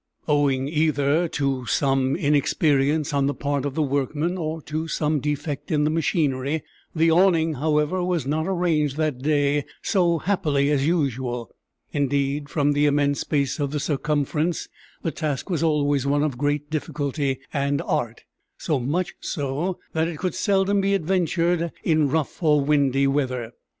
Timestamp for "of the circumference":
13.59-14.67